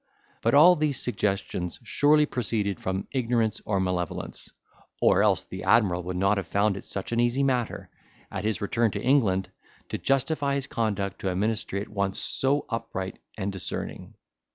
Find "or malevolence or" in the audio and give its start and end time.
3.65-5.21